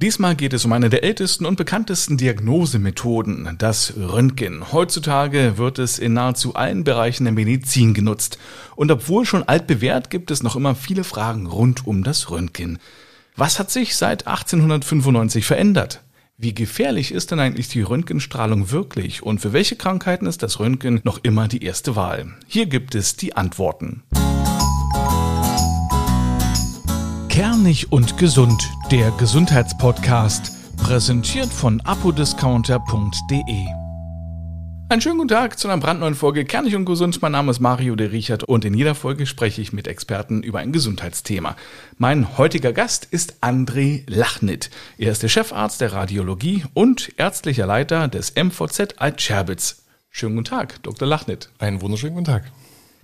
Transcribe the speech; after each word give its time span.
Diesmal 0.00 0.36
geht 0.36 0.52
es 0.52 0.64
um 0.64 0.72
eine 0.72 0.90
der 0.90 1.02
ältesten 1.02 1.44
und 1.44 1.56
bekanntesten 1.56 2.16
Diagnosemethoden, 2.16 3.56
das 3.58 3.94
Röntgen. 3.96 4.70
Heutzutage 4.70 5.58
wird 5.58 5.80
es 5.80 5.98
in 5.98 6.12
nahezu 6.12 6.54
allen 6.54 6.84
Bereichen 6.84 7.24
der 7.24 7.32
Medizin 7.32 7.94
genutzt. 7.94 8.38
Und 8.76 8.92
obwohl 8.92 9.24
schon 9.24 9.42
altbewährt, 9.42 10.08
gibt 10.08 10.30
es 10.30 10.40
noch 10.40 10.54
immer 10.54 10.76
viele 10.76 11.02
Fragen 11.02 11.46
rund 11.46 11.84
um 11.84 12.04
das 12.04 12.30
Röntgen. 12.30 12.78
Was 13.34 13.58
hat 13.58 13.72
sich 13.72 13.96
seit 13.96 14.28
1895 14.28 15.44
verändert? 15.44 16.04
Wie 16.36 16.54
gefährlich 16.54 17.10
ist 17.10 17.32
denn 17.32 17.40
eigentlich 17.40 17.66
die 17.66 17.82
Röntgenstrahlung 17.82 18.70
wirklich 18.70 19.24
und 19.24 19.40
für 19.40 19.52
welche 19.52 19.74
Krankheiten 19.74 20.26
ist 20.26 20.44
das 20.44 20.60
Röntgen 20.60 21.00
noch 21.02 21.18
immer 21.24 21.48
die 21.48 21.64
erste 21.64 21.96
Wahl? 21.96 22.36
Hier 22.46 22.66
gibt 22.66 22.94
es 22.94 23.16
die 23.16 23.34
Antworten. 23.34 24.04
Kernig 27.38 27.92
und 27.92 28.18
gesund, 28.18 28.68
der 28.90 29.12
Gesundheitspodcast, 29.12 30.76
präsentiert 30.76 31.46
von 31.46 31.80
apodiscounter.de. 31.82 33.64
Einen 34.88 35.00
schönen 35.00 35.18
guten 35.18 35.28
Tag 35.28 35.56
zu 35.56 35.68
einer 35.68 35.80
brandneuen 35.80 36.16
Folge 36.16 36.44
Kernig 36.44 36.74
und 36.74 36.84
Gesund. 36.84 37.22
Mein 37.22 37.30
Name 37.30 37.52
ist 37.52 37.60
Mario 37.60 37.94
de 37.94 38.08
Richard 38.08 38.42
und 38.42 38.64
in 38.64 38.74
jeder 38.74 38.96
Folge 38.96 39.24
spreche 39.24 39.62
ich 39.62 39.72
mit 39.72 39.86
Experten 39.86 40.42
über 40.42 40.58
ein 40.58 40.72
Gesundheitsthema. 40.72 41.54
Mein 41.96 42.36
heutiger 42.38 42.72
Gast 42.72 43.04
ist 43.04 43.36
André 43.40 44.02
Lachnit. 44.08 44.70
Er 44.98 45.12
ist 45.12 45.22
der 45.22 45.28
Chefarzt 45.28 45.80
der 45.80 45.92
Radiologie 45.92 46.64
und 46.74 47.12
ärztlicher 47.18 47.66
Leiter 47.66 48.08
des 48.08 48.34
MVZ 48.34 48.94
Altscherbitz. 48.96 49.84
Schönen 50.10 50.34
guten 50.34 50.46
Tag, 50.46 50.82
Dr. 50.82 51.06
Lachnit. 51.06 51.50
Einen 51.60 51.82
wunderschönen 51.82 52.14
guten 52.14 52.26
Tag. 52.26 52.50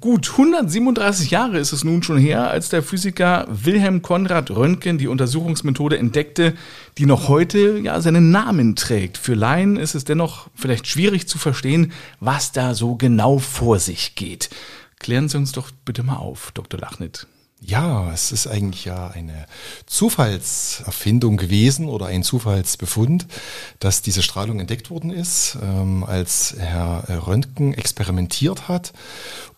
Gut 0.01 0.33
137 0.33 1.30
Jahre 1.30 1.59
ist 1.59 1.73
es 1.73 1.83
nun 1.83 2.03
schon 2.03 2.19
her, 2.19 2.51
als 2.51 2.69
der 2.69 2.83
Physiker 2.83 3.47
Wilhelm 3.48 4.03
Konrad 4.03 4.51
Röntgen 4.51 4.98
die 4.98 5.09
Untersuchungsmethode 5.09 5.97
entdeckte, 5.97 6.55
die 6.98 7.07
noch 7.07 7.29
heute 7.29 7.79
ja 7.79 8.01
seinen 8.01 8.30
Namen 8.30 8.77
trägt. 8.77 9.17
Für 9.17 9.34
Laien 9.34 9.77
ist 9.77 9.95
es 9.95 10.05
dennoch 10.05 10.48
vielleicht 10.55 10.87
schwierig 10.87 11.27
zu 11.27 11.39
verstehen, 11.39 11.92
was 12.20 12.53
da 12.53 12.75
so 12.75 12.97
genau 12.97 13.39
vor 13.39 13.78
sich 13.78 14.15
geht. 14.15 14.50
Klären 14.98 15.28
Sie 15.28 15.39
uns 15.39 15.53
doch 15.53 15.70
bitte 15.84 16.03
mal 16.03 16.17
auf, 16.17 16.50
Dr. 16.53 16.78
Lachnit. 16.78 17.27
Ja, 17.67 18.12
es 18.12 18.31
ist 18.31 18.47
eigentlich 18.47 18.84
ja 18.84 19.09
eine 19.09 19.47
Zufallserfindung 19.87 21.39
gewesen 21.39 21.89
oder 21.89 22.06
ein 22.06 22.22
Zufallsbefund, 22.22 23.27
dass 23.78 24.03
diese 24.03 24.22
Strahlung 24.22 24.61
entdeckt 24.61 24.91
worden 24.91 25.11
ist, 25.11 25.56
ähm, 25.62 26.05
als 26.05 26.56
Herr 26.59 27.27
Röntgen 27.27 27.72
experimentiert 27.72 28.69
hat 28.69 28.92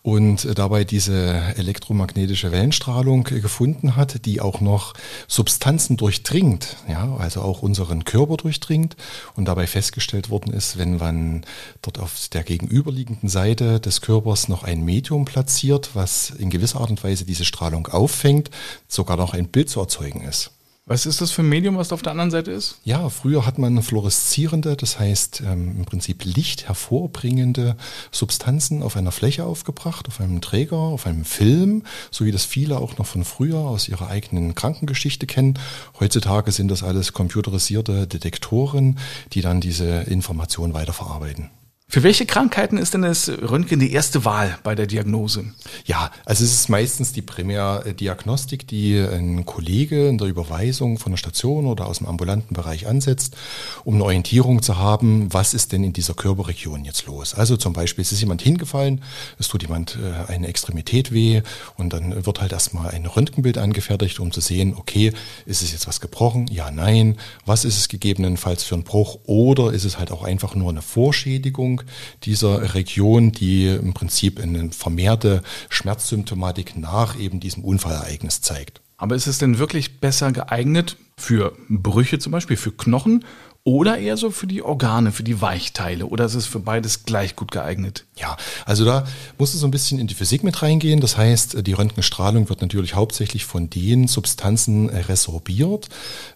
und 0.07 0.57
dabei 0.57 0.85
diese 0.85 1.53
elektromagnetische 1.57 2.53
Wellenstrahlung 2.53 3.25
gefunden 3.25 3.97
hat, 3.97 4.25
die 4.25 4.39
auch 4.39 4.61
noch 4.61 4.93
Substanzen 5.27 5.97
durchdringt, 5.97 6.77
ja, 6.87 7.13
also 7.17 7.41
auch 7.41 7.61
unseren 7.61 8.05
Körper 8.05 8.37
durchdringt 8.37 8.95
und 9.35 9.49
dabei 9.49 9.67
festgestellt 9.67 10.29
worden 10.29 10.53
ist, 10.53 10.77
wenn 10.77 10.95
man 10.95 11.45
dort 11.81 11.99
auf 11.99 12.29
der 12.29 12.43
gegenüberliegenden 12.43 13.27
Seite 13.27 13.81
des 13.81 13.99
Körpers 13.99 14.47
noch 14.47 14.63
ein 14.63 14.85
Medium 14.85 15.25
platziert, 15.25 15.89
was 15.93 16.29
in 16.29 16.49
gewisser 16.49 16.79
Art 16.79 16.89
und 16.89 17.03
Weise 17.03 17.25
diese 17.25 17.43
Strahlung 17.43 17.87
auffängt, 17.87 18.49
sogar 18.87 19.17
noch 19.17 19.33
ein 19.33 19.49
Bild 19.49 19.69
zu 19.69 19.81
erzeugen 19.81 20.21
ist. 20.21 20.51
Was 20.89 21.05
ist 21.05 21.19
das 21.19 21.31
für 21.33 21.41
ein 21.41 21.49
Medium, 21.49 21.75
was 21.75 21.89
da 21.89 21.95
auf 21.95 22.01
der 22.01 22.13
anderen 22.13 22.31
Seite 22.31 22.49
ist? 22.51 22.79
Ja, 22.85 23.09
früher 23.09 23.45
hat 23.45 23.57
man 23.57 23.83
fluoreszierende, 23.83 24.77
das 24.77 24.97
heißt 24.97 25.43
ähm, 25.45 25.75
im 25.79 25.83
Prinzip 25.85 26.23
Licht 26.23 26.69
hervorbringende 26.69 27.75
Substanzen 28.09 28.81
auf 28.81 28.95
einer 28.95 29.11
Fläche 29.11 29.43
aufgebracht, 29.43 30.07
auf 30.07 30.21
einem 30.21 30.39
Träger, 30.39 30.77
auf 30.77 31.05
einem 31.05 31.25
Film, 31.25 31.83
so 32.09 32.23
wie 32.23 32.31
das 32.31 32.45
viele 32.45 32.79
auch 32.79 32.97
noch 32.97 33.05
von 33.05 33.25
früher 33.25 33.59
aus 33.59 33.89
ihrer 33.89 34.07
eigenen 34.07 34.55
Krankengeschichte 34.55 35.27
kennen. 35.27 35.59
Heutzutage 35.99 36.53
sind 36.53 36.69
das 36.69 36.83
alles 36.83 37.11
computerisierte 37.11 38.07
Detektoren, 38.07 38.97
die 39.33 39.41
dann 39.41 39.59
diese 39.59 40.03
Information 40.03 40.73
weiterverarbeiten. 40.73 41.49
Für 41.89 42.03
welche 42.03 42.25
Krankheiten 42.25 42.77
ist 42.77 42.93
denn 42.93 43.03
das 43.03 43.29
Röntgen 43.29 43.79
die 43.79 43.93
erste 43.93 44.25
Wahl 44.25 44.59
bei 44.61 44.75
der 44.75 44.87
Diagnose? 44.87 45.45
Ja, 45.85 46.11
also 46.25 46.43
es 46.43 46.51
ist 46.51 46.67
meistens 46.67 47.13
die 47.13 47.21
Primärdiagnostik, 47.21 48.67
die 48.67 48.99
ein 48.99 49.45
Kollege 49.45 50.09
in 50.09 50.17
der 50.17 50.27
Überweisung 50.27 50.99
von 50.99 51.13
der 51.13 51.17
Station 51.17 51.65
oder 51.65 51.87
aus 51.87 51.99
dem 51.99 52.07
ambulanten 52.07 52.53
Bereich 52.53 52.87
ansetzt, 52.87 53.37
um 53.85 53.95
eine 53.95 54.03
Orientierung 54.03 54.61
zu 54.61 54.77
haben, 54.77 55.33
was 55.33 55.53
ist 55.53 55.71
denn 55.71 55.85
in 55.85 55.93
dieser 55.93 56.13
Körperregion 56.13 56.83
jetzt 56.83 57.05
los. 57.05 57.33
Also 57.33 57.55
zum 57.55 57.71
Beispiel, 57.71 58.01
es 58.01 58.11
ist 58.11 58.19
jemand 58.19 58.41
hingefallen, 58.41 59.01
es 59.39 59.47
tut 59.47 59.61
jemand 59.61 59.97
äh, 59.97 60.29
eine 60.29 60.49
Extremität 60.49 61.13
weh 61.13 61.41
und 61.77 61.93
dann 61.93 62.25
wird 62.25 62.41
halt 62.41 62.51
erstmal 62.51 62.89
ein 62.89 63.05
Röntgenbild 63.05 63.57
angefertigt, 63.57 64.19
um 64.19 64.33
zu 64.33 64.41
sehen, 64.41 64.75
okay, 64.75 65.13
ist 65.45 65.61
es 65.61 65.71
jetzt 65.71 65.87
was 65.87 66.01
gebrochen? 66.01 66.47
Ja, 66.51 66.69
nein. 66.69 67.15
Was 67.45 67.63
ist 67.63 67.77
es 67.77 67.87
gegebenenfalls 67.87 68.65
für 68.65 68.75
ein 68.75 68.83
Bruch? 68.83 69.19
Oder 69.23 69.71
ist 69.71 69.85
es 69.85 69.97
halt 69.97 70.11
auch 70.11 70.23
einfach 70.23 70.53
nur 70.53 70.69
eine 70.69 70.81
Vorschädigung? 70.81 71.76
Entwicklung 71.77 71.97
dieser 72.23 72.73
Region, 72.73 73.31
die 73.31 73.67
im 73.67 73.93
Prinzip 73.93 74.39
eine 74.39 74.71
vermehrte 74.71 75.43
Schmerzsymptomatik 75.69 76.77
nach 76.77 77.17
eben 77.19 77.39
diesem 77.39 77.63
Unfallereignis 77.63 78.41
zeigt. 78.41 78.81
Aber 78.97 79.15
ist 79.15 79.27
es 79.27 79.37
denn 79.37 79.59
wirklich 79.59 79.99
besser 79.99 80.31
geeignet 80.31 80.97
für 81.17 81.53
Brüche 81.67 82.19
zum 82.19 82.31
Beispiel, 82.31 82.57
für 82.57 82.71
Knochen 82.71 83.25
oder 83.67 83.97
eher 83.97 84.15
so 84.15 84.31
für 84.31 84.47
die 84.47 84.63
Organe, 84.63 85.11
für 85.11 85.23
die 85.23 85.41
Weichteile? 85.41 86.05
Oder 86.05 86.23
ist 86.23 86.35
es 86.35 86.45
für 86.45 86.61
beides 86.61 87.03
gleich 87.03 87.35
gut 87.35 87.51
geeignet? 87.51 88.05
Ja, 88.15 88.37
also 88.65 88.85
da 88.85 89.05
muss 89.37 89.53
es 89.53 89.59
so 89.59 89.67
ein 89.67 89.71
bisschen 89.71 89.99
in 89.99 90.07
die 90.07 90.13
Physik 90.13 90.41
mit 90.41 90.61
reingehen. 90.61 91.01
Das 91.01 91.17
heißt, 91.17 91.67
die 91.67 91.73
Röntgenstrahlung 91.73 92.47
wird 92.47 92.61
natürlich 92.61 92.95
hauptsächlich 92.95 93.43
von 93.43 93.69
den 93.69 94.07
Substanzen 94.07 94.87
resorbiert, 94.87 95.89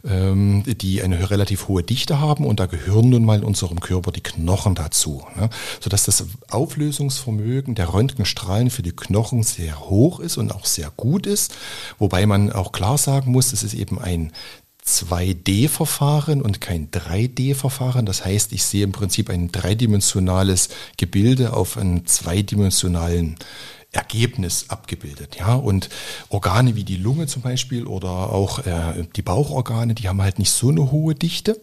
ähm, 0.04 0.64
die 0.66 1.02
eine 1.02 1.30
relativ 1.30 1.70
hohe 1.70 1.84
Dichte 1.84 2.20
haben. 2.20 2.46
Und 2.46 2.60
da 2.60 2.66
gehören 2.66 3.10
nun 3.10 3.24
mal 3.24 3.46
unserem 3.46 3.80
Körper 3.80 4.12
die 4.12 4.20
Knochen 4.20 4.76
dazu. 4.76 5.24
Ne? 5.38 5.50
Sodass 5.80 6.04
das 6.04 6.26
Auflösungsvermögen 6.50 7.76
der 7.76 7.94
Röntgenstrahlen 7.94 8.70
für 8.70 8.82
die 8.82 8.92
Knochen 8.92 9.44
sehr 9.44 9.80
hoch 9.80 10.20
ist 10.20 10.36
und 10.36 10.54
auch 10.54 10.66
sehr 10.66 10.92
gut 10.98 11.28
ist. 11.28 11.56
Wobei 11.98 12.26
man 12.26 12.52
auch 12.52 12.74
klar 12.74 12.98
sagen 12.98 13.32
muss, 13.32 13.54
es 13.54 13.64
ist 13.64 13.74
eben 13.74 14.00
ein 14.00 14.34
2D-Verfahren 14.86 16.42
und 16.42 16.60
kein 16.60 16.90
3D-Verfahren. 16.90 18.06
Das 18.06 18.26
heißt, 18.26 18.52
ich 18.54 18.64
sehe 18.64 18.84
im 18.84 18.92
Prinzip 18.92 19.30
ein 19.30 19.52
dreidimensionales 19.52 20.70
Gebilde 20.98 21.54
auf 21.54 21.78
einem 21.78 22.06
zweidimensionalen 22.06 23.36
Ergebnis 23.92 24.66
abgebildet. 24.70 25.36
Ja, 25.38 25.56
und 25.56 25.90
Organe 26.30 26.76
wie 26.76 26.86
die 26.86 26.96
Lunge 26.96 27.28
zum 27.28 27.42
Beispiel 27.42 27.86
oder 27.86 28.10
auch 28.10 28.60
äh, 28.60 29.06
die 29.16 29.22
Bauchorgane, 29.22 29.96
die 29.96 30.08
haben 30.08 30.22
halt 30.22 30.40
nicht 30.40 30.52
so 30.52 30.70
eine 30.70 30.92
hohe 30.92 31.14
Dichte. 31.14 31.60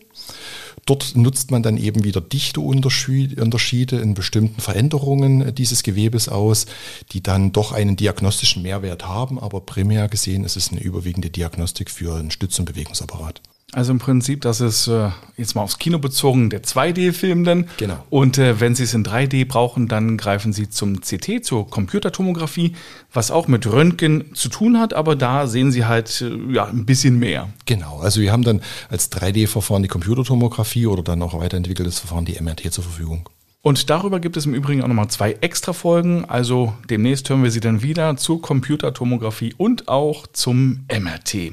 Dort 0.84 1.16
nutzt 1.16 1.50
man 1.50 1.62
dann 1.62 1.76
eben 1.76 2.04
wieder 2.04 2.20
Dichteunterschiede 2.20 3.96
in 4.00 4.14
bestimmten 4.14 4.60
Veränderungen 4.60 5.54
dieses 5.54 5.82
Gewebes 5.82 6.28
aus, 6.28 6.66
die 7.12 7.22
dann 7.22 7.52
doch 7.52 7.72
einen 7.72 7.96
diagnostischen 7.96 8.62
Mehrwert 8.62 9.06
haben, 9.06 9.38
aber 9.38 9.60
primär 9.60 10.08
gesehen 10.08 10.44
ist 10.44 10.56
es 10.56 10.70
eine 10.70 10.80
überwiegende 10.80 11.30
Diagnostik 11.30 11.90
für 11.90 12.16
einen 12.16 12.30
Stütz- 12.30 12.58
und 12.58 12.66
Bewegungsapparat. 12.66 13.42
Also 13.72 13.92
im 13.92 13.98
Prinzip, 13.98 14.40
das 14.40 14.62
ist 14.62 14.88
äh, 14.88 15.10
jetzt 15.36 15.54
mal 15.54 15.60
aufs 15.60 15.78
Kino 15.78 15.98
bezogen, 15.98 16.48
der 16.48 16.62
2D-Film 16.62 17.44
dann. 17.44 17.68
Genau. 17.76 18.02
Und 18.08 18.38
äh, 18.38 18.60
wenn 18.60 18.74
Sie 18.74 18.84
es 18.84 18.94
in 18.94 19.04
3D 19.04 19.46
brauchen, 19.46 19.88
dann 19.88 20.16
greifen 20.16 20.54
Sie 20.54 20.70
zum 20.70 21.02
CT, 21.02 21.44
zur 21.44 21.68
Computertomographie, 21.68 22.72
was 23.12 23.30
auch 23.30 23.46
mit 23.46 23.66
Röntgen 23.66 24.34
zu 24.34 24.48
tun 24.48 24.80
hat, 24.80 24.94
aber 24.94 25.16
da 25.16 25.46
sehen 25.46 25.70
Sie 25.70 25.84
halt 25.84 26.22
äh, 26.22 26.54
ja 26.54 26.64
ein 26.64 26.86
bisschen 26.86 27.18
mehr. 27.18 27.50
Genau. 27.66 27.98
Also 27.98 28.22
wir 28.22 28.32
haben 28.32 28.42
dann 28.42 28.62
als 28.88 29.12
3D-Verfahren 29.12 29.82
die 29.82 29.88
Computertomographie 29.88 30.86
oder 30.86 31.02
dann 31.02 31.20
auch 31.20 31.38
weiterentwickeltes 31.38 31.98
Verfahren 31.98 32.24
die 32.24 32.40
MRT 32.40 32.72
zur 32.72 32.84
Verfügung. 32.84 33.28
Und 33.60 33.90
darüber 33.90 34.18
gibt 34.18 34.38
es 34.38 34.46
im 34.46 34.54
Übrigen 34.54 34.82
auch 34.82 34.88
nochmal 34.88 35.08
zwei 35.08 35.32
extra 35.42 35.74
Folgen. 35.74 36.24
Also 36.24 36.72
demnächst 36.88 37.28
hören 37.28 37.42
wir 37.42 37.50
Sie 37.50 37.60
dann 37.60 37.82
wieder 37.82 38.16
zur 38.16 38.40
Computertomographie 38.40 39.52
und 39.58 39.88
auch 39.88 40.26
zum 40.28 40.86
MRT. 40.90 41.52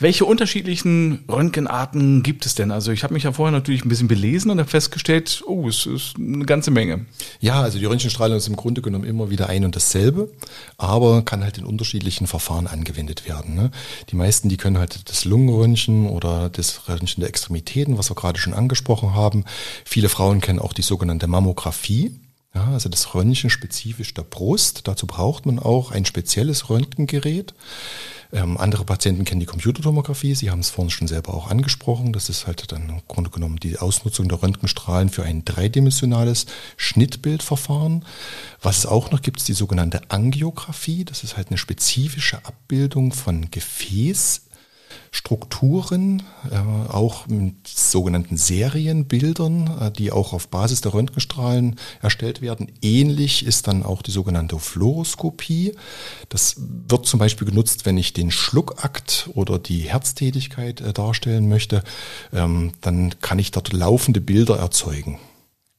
Welche 0.00 0.24
unterschiedlichen 0.24 1.24
Röntgenarten 1.28 2.22
gibt 2.22 2.46
es 2.46 2.54
denn? 2.54 2.70
Also 2.70 2.92
ich 2.92 3.02
habe 3.02 3.14
mich 3.14 3.24
ja 3.24 3.32
vorher 3.32 3.50
natürlich 3.50 3.84
ein 3.84 3.88
bisschen 3.88 4.06
belesen 4.06 4.50
und 4.50 4.60
habe 4.60 4.70
festgestellt, 4.70 5.42
oh, 5.44 5.68
es 5.68 5.86
ist 5.86 6.14
eine 6.16 6.44
ganze 6.44 6.70
Menge. 6.70 7.06
Ja, 7.40 7.62
also 7.62 7.80
die 7.80 7.84
Röntgenstrahlung 7.84 8.36
ist 8.36 8.46
im 8.46 8.54
Grunde 8.54 8.80
genommen 8.80 9.04
immer 9.04 9.30
wieder 9.30 9.48
ein 9.48 9.64
und 9.64 9.74
dasselbe, 9.74 10.30
aber 10.76 11.22
kann 11.22 11.42
halt 11.42 11.58
in 11.58 11.64
unterschiedlichen 11.64 12.28
Verfahren 12.28 12.68
angewendet 12.68 13.26
werden. 13.26 13.56
Ne? 13.56 13.72
Die 14.10 14.16
meisten, 14.16 14.48
die 14.48 14.56
können 14.56 14.78
halt 14.78 15.08
das 15.10 15.24
Lungenröntgen 15.24 16.08
oder 16.08 16.48
das 16.48 16.88
Röntgen 16.88 17.20
der 17.20 17.28
Extremitäten, 17.28 17.98
was 17.98 18.08
wir 18.08 18.14
gerade 18.14 18.38
schon 18.38 18.54
angesprochen 18.54 19.14
haben. 19.14 19.44
Viele 19.84 20.08
Frauen 20.08 20.40
kennen 20.40 20.60
auch 20.60 20.74
die 20.74 20.82
sogenannte 20.82 21.26
Mammographie. 21.26 22.14
Ja, 22.54 22.68
also 22.72 22.88
das 22.88 23.14
Röntgen 23.14 23.50
spezifisch 23.50 24.14
der 24.14 24.22
Brust. 24.22 24.86
Dazu 24.88 25.06
braucht 25.06 25.44
man 25.44 25.58
auch 25.58 25.90
ein 25.90 26.04
spezielles 26.04 26.70
Röntgengerät. 26.70 27.52
Ähm, 28.32 28.58
andere 28.58 28.84
Patienten 28.84 29.24
kennen 29.24 29.40
die 29.40 29.46
Computertomographie. 29.46 30.34
Sie 30.34 30.50
haben 30.50 30.60
es 30.60 30.70
vorhin 30.70 30.90
schon 30.90 31.08
selber 31.08 31.32
auch 31.32 31.48
angesprochen. 31.50 32.12
Das 32.12 32.28
ist 32.28 32.46
halt 32.46 32.70
dann 32.72 32.88
im 32.88 33.00
Grunde 33.08 33.30
genommen 33.30 33.56
die 33.56 33.78
Ausnutzung 33.78 34.28
der 34.28 34.42
Röntgenstrahlen 34.42 35.08
für 35.08 35.22
ein 35.22 35.44
dreidimensionales 35.44 36.46
Schnittbildverfahren. 36.76 38.04
Was 38.60 38.78
es 38.78 38.86
auch 38.86 39.10
noch 39.10 39.22
gibt, 39.22 39.38
ist 39.38 39.48
die 39.48 39.54
sogenannte 39.54 40.10
Angiografie. 40.10 41.04
Das 41.04 41.24
ist 41.24 41.36
halt 41.36 41.48
eine 41.48 41.58
spezifische 41.58 42.44
Abbildung 42.44 43.12
von 43.12 43.50
Gefäß 43.50 44.47
Strukturen, 45.10 46.22
äh, 46.50 46.56
auch 46.92 47.26
mit 47.26 47.66
sogenannten 47.66 48.36
Serienbildern, 48.36 49.78
äh, 49.80 49.90
die 49.90 50.12
auch 50.12 50.32
auf 50.32 50.48
Basis 50.48 50.80
der 50.80 50.94
Röntgenstrahlen 50.94 51.76
erstellt 52.02 52.40
werden. 52.40 52.70
Ähnlich 52.82 53.44
ist 53.44 53.66
dann 53.66 53.82
auch 53.82 54.02
die 54.02 54.10
sogenannte 54.10 54.58
Fluoroskopie. 54.58 55.74
Das 56.28 56.56
wird 56.58 57.06
zum 57.06 57.20
Beispiel 57.20 57.46
genutzt, 57.46 57.86
wenn 57.86 57.98
ich 57.98 58.12
den 58.12 58.30
Schluckakt 58.30 59.30
oder 59.34 59.58
die 59.58 59.80
Herztätigkeit 59.80 60.80
äh, 60.80 60.92
darstellen 60.92 61.48
möchte. 61.48 61.82
Ähm, 62.32 62.72
dann 62.80 63.14
kann 63.20 63.38
ich 63.38 63.50
dort 63.50 63.72
laufende 63.72 64.20
Bilder 64.20 64.58
erzeugen. 64.58 65.18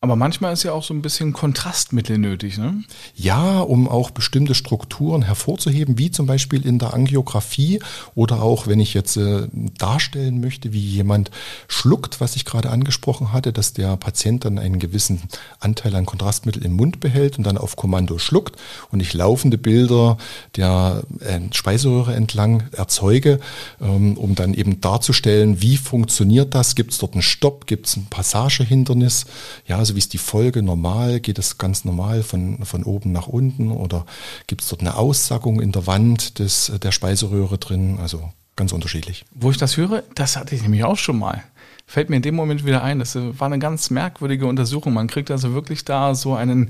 Aber 0.02 0.16
manchmal 0.16 0.54
ist 0.54 0.64
ja 0.64 0.72
auch 0.72 0.84
so 0.84 0.94
ein 0.94 1.02
bisschen 1.02 1.34
Kontrastmittel 1.34 2.18
nötig, 2.18 2.58
ne? 2.58 2.82
Ja, 3.16 3.60
um 3.60 3.90
auch 3.90 4.12
bestimmte 4.12 4.56
Strukturen 4.56 5.24
hervorzuheben, 5.24 5.98
wie 5.98 6.10
zum 6.10 6.26
Beispiel 6.26 6.66
in 6.66 6.80
der 6.80 6.94
Angiografie 6.94 7.82
oder 8.16 8.42
auch, 8.42 8.66
wenn 8.66 8.80
ich 8.80 8.94
jetzt 8.94 9.18
äh, 9.18 9.50
darstellen 9.78 10.40
möchte, 10.40 10.72
wie 10.72 10.80
jemand 10.80 11.32
schluckt, 11.68 12.22
was 12.22 12.38
ich 12.38 12.46
gerade 12.46 12.70
angesprochen 12.70 13.34
hatte, 13.34 13.52
dass 13.52 13.74
der 13.74 13.98
Patient 13.98 14.46
dann 14.46 14.58
einen 14.58 14.80
gewissen 14.80 15.24
Anteil 15.60 15.94
an 15.96 16.06
Kontrastmittel 16.06 16.64
im 16.64 16.78
Mund 16.78 17.02
behält 17.02 17.38
und 17.38 17.44
dann 17.44 17.58
auf 17.58 17.76
Kommando 17.76 18.20
schluckt 18.20 18.56
und 18.92 19.02
ich 19.02 19.14
laufende 19.14 19.58
Bilder 19.58 20.18
der 20.56 21.04
äh, 21.20 21.42
Speiseröhre 21.52 22.16
entlang 22.16 22.70
erzeuge, 22.72 23.42
ähm, 23.82 24.18
um 24.18 24.34
dann 24.34 24.54
eben 24.54 24.80
darzustellen, 24.80 25.62
wie 25.62 25.76
funktioniert 25.76 26.56
das? 26.56 26.76
Gibt 26.76 26.94
es 26.94 27.00
dort 27.00 27.16
einen 27.16 27.22
Stopp? 27.22 27.68
Gibt 27.68 27.88
es 27.88 27.98
ein 27.98 28.08
Passagehindernis? 28.10 29.26
Ja, 29.68 29.89
also 29.90 29.96
wie 29.96 30.00
ist 30.02 30.14
die 30.14 30.20
Folge 30.20 30.62
normal? 30.62 31.20
Geht 31.20 31.40
es 31.40 31.58
ganz 31.58 31.84
normal 31.84 32.22
von, 32.22 32.64
von 32.64 32.84
oben 32.84 33.12
nach 33.12 33.26
unten 33.26 33.72
oder 33.72 34.06
gibt 34.46 34.62
es 34.62 34.68
dort 34.68 34.82
eine 34.82 34.96
Aussackung 34.96 35.60
in 35.60 35.72
der 35.72 35.88
Wand 35.88 36.38
des, 36.38 36.72
der 36.84 36.92
Speiseröhre 36.92 37.58
drin? 37.58 37.98
Also 38.00 38.30
ganz 38.56 38.72
unterschiedlich. 38.72 39.26
Wo 39.34 39.50
ich 39.50 39.58
das 39.58 39.78
höre, 39.78 40.04
das 40.14 40.38
hatte 40.38 40.54
ich 40.54 40.62
nämlich 40.62 40.84
auch 40.84 40.98
schon 40.98 41.18
mal. 41.18 41.44
Fällt 41.88 42.12
mir 42.12 42.18
in 42.18 42.22
dem 42.22 42.36
Moment 42.36 42.68
wieder 42.68 42.84
ein, 42.84 43.00
das 43.00 43.16
war 43.16 43.48
eine 43.48 43.58
ganz 43.58 43.90
merkwürdige 43.90 44.46
Untersuchung. 44.46 44.94
Man 44.94 45.08
kriegt 45.08 45.32
also 45.32 45.56
wirklich 45.56 45.86
da 45.86 46.14
so 46.14 46.36
einen 46.36 46.70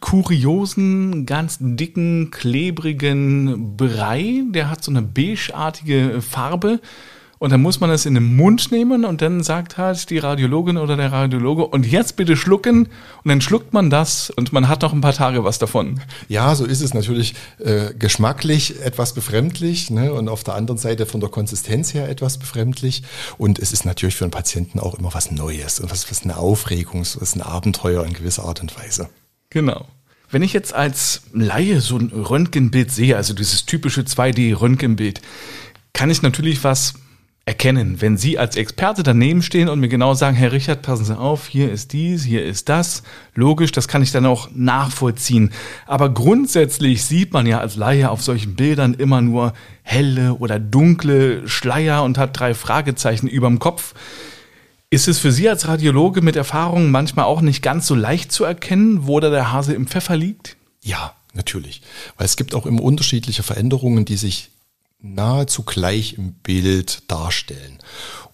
kuriosen, 0.00 1.26
ganz 1.26 1.58
dicken, 1.60 2.30
klebrigen 2.30 3.76
Brei, 3.76 4.44
der 4.48 4.70
hat 4.70 4.82
so 4.82 4.90
eine 4.90 5.02
beigeartige 5.02 6.22
Farbe 6.22 6.80
und 7.46 7.52
dann 7.52 7.62
muss 7.62 7.78
man 7.78 7.90
es 7.90 8.06
in 8.06 8.14
den 8.14 8.34
Mund 8.34 8.72
nehmen 8.72 9.04
und 9.04 9.22
dann 9.22 9.44
sagt 9.44 9.78
halt 9.78 10.10
die 10.10 10.18
Radiologin 10.18 10.78
oder 10.78 10.96
der 10.96 11.12
Radiologe, 11.12 11.64
und 11.64 11.86
jetzt 11.86 12.16
bitte 12.16 12.36
schlucken. 12.36 12.88
Und 13.22 13.28
dann 13.28 13.40
schluckt 13.40 13.72
man 13.72 13.88
das 13.88 14.30
und 14.30 14.52
man 14.52 14.66
hat 14.66 14.82
noch 14.82 14.92
ein 14.92 15.00
paar 15.00 15.12
Tage 15.12 15.44
was 15.44 15.60
davon. 15.60 16.00
Ja, 16.26 16.56
so 16.56 16.64
ist 16.64 16.80
es 16.80 16.92
natürlich 16.92 17.36
äh, 17.60 17.94
geschmacklich 17.96 18.80
etwas 18.82 19.14
befremdlich 19.14 19.90
ne? 19.90 20.12
und 20.12 20.28
auf 20.28 20.42
der 20.42 20.54
anderen 20.54 20.76
Seite 20.76 21.06
von 21.06 21.20
der 21.20 21.28
Konsistenz 21.28 21.94
her 21.94 22.08
etwas 22.08 22.38
befremdlich. 22.38 23.04
Und 23.38 23.60
es 23.60 23.72
ist 23.72 23.84
natürlich 23.84 24.16
für 24.16 24.24
einen 24.24 24.32
Patienten 24.32 24.80
auch 24.80 24.98
immer 24.98 25.14
was 25.14 25.30
Neues 25.30 25.78
und 25.78 25.88
was, 25.92 26.10
was 26.10 26.24
eine 26.24 26.38
Aufregung, 26.38 27.02
was 27.02 27.36
ein 27.36 27.42
Abenteuer 27.42 28.04
in 28.04 28.12
gewisser 28.12 28.42
Art 28.42 28.60
und 28.60 28.76
Weise. 28.76 29.08
Genau. 29.50 29.86
Wenn 30.32 30.42
ich 30.42 30.52
jetzt 30.52 30.74
als 30.74 31.22
Laie 31.32 31.80
so 31.80 31.96
ein 31.96 32.08
Röntgenbild 32.08 32.90
sehe, 32.90 33.16
also 33.16 33.34
dieses 33.34 33.66
typische 33.66 34.00
2D-Röntgenbild, 34.00 35.20
kann 35.92 36.10
ich 36.10 36.22
natürlich 36.22 36.64
was 36.64 36.94
erkennen. 37.46 38.00
Wenn 38.00 38.16
Sie 38.16 38.38
als 38.38 38.56
Experte 38.56 39.04
daneben 39.04 39.40
stehen 39.40 39.68
und 39.68 39.78
mir 39.78 39.88
genau 39.88 40.14
sagen, 40.14 40.36
Herr 40.36 40.50
Richard, 40.50 40.82
passen 40.82 41.04
Sie 41.04 41.16
auf, 41.16 41.46
hier 41.46 41.70
ist 41.70 41.92
dies, 41.92 42.24
hier 42.24 42.44
ist 42.44 42.68
das, 42.68 43.04
logisch, 43.36 43.70
das 43.70 43.86
kann 43.86 44.02
ich 44.02 44.10
dann 44.10 44.26
auch 44.26 44.48
nachvollziehen. 44.52 45.52
Aber 45.86 46.12
grundsätzlich 46.12 47.04
sieht 47.04 47.32
man 47.32 47.46
ja 47.46 47.60
als 47.60 47.76
Laie 47.76 48.10
auf 48.10 48.20
solchen 48.20 48.56
Bildern 48.56 48.94
immer 48.94 49.20
nur 49.20 49.52
helle 49.84 50.34
oder 50.34 50.58
dunkle 50.58 51.46
Schleier 51.46 52.02
und 52.02 52.18
hat 52.18 52.38
drei 52.38 52.52
Fragezeichen 52.52 53.28
überm 53.28 53.60
Kopf. 53.60 53.94
Ist 54.90 55.06
es 55.06 55.20
für 55.20 55.30
Sie 55.30 55.48
als 55.48 55.68
Radiologe 55.68 56.22
mit 56.22 56.34
Erfahrung 56.34 56.90
manchmal 56.90 57.26
auch 57.26 57.42
nicht 57.42 57.62
ganz 57.62 57.86
so 57.86 57.94
leicht 57.94 58.32
zu 58.32 58.42
erkennen, 58.42 59.06
wo 59.06 59.20
da 59.20 59.30
der 59.30 59.52
Hase 59.52 59.72
im 59.72 59.86
Pfeffer 59.86 60.16
liegt? 60.16 60.56
Ja, 60.82 61.14
natürlich. 61.32 61.82
Weil 62.16 62.24
es 62.24 62.36
gibt 62.36 62.56
auch 62.56 62.66
immer 62.66 62.82
unterschiedliche 62.82 63.44
Veränderungen, 63.44 64.04
die 64.04 64.16
sich 64.16 64.50
nahezu 65.00 65.62
gleich 65.62 66.14
im 66.14 66.32
Bild 66.34 67.10
darstellen. 67.10 67.78